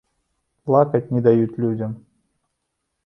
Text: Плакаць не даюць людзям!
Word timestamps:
Плакаць 0.69 1.11
не 1.17 1.21
даюць 1.27 1.59
людзям! 1.67 1.91